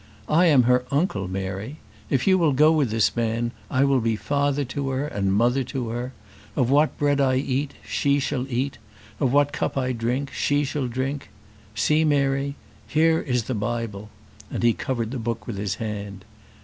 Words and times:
I 0.29 0.47
am 0.47 0.63
her 0.63 0.83
uncle, 0.89 1.27
Mary. 1.27 1.77
If 2.09 2.25
you 2.25 2.39
will 2.39 2.53
go 2.53 2.71
with 2.71 2.89
this 2.89 3.15
man 3.15 3.51
I 3.69 3.83
will 3.83 3.99
be 4.01 4.15
father 4.15 4.65
to 4.65 4.89
her 4.89 5.05
and 5.05 5.31
mother 5.31 5.63
to 5.65 5.89
her. 5.89 6.11
Of 6.55 6.71
what 6.71 6.97
bread 6.97 7.21
I 7.21 7.35
eat, 7.35 7.75
she 7.87 8.17
shall 8.19 8.47
eat; 8.51 8.79
of 9.19 9.31
what 9.31 9.53
cup 9.53 9.77
I 9.77 9.91
drink, 9.91 10.33
she 10.33 10.63
shall 10.63 10.87
drink. 10.87 11.29
See, 11.75 12.03
Mary, 12.03 12.55
here 12.87 13.19
is 13.21 13.43
the 13.43 13.53
Bible;" 13.53 14.09
and 14.49 14.63
he 14.63 14.73
covered 14.73 15.11
the 15.11 15.19
book 15.19 15.45
with 15.45 15.59
his 15.59 15.75
hand. 15.75 16.25